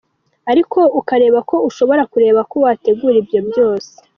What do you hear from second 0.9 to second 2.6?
ukareba ko ushobora kureba ko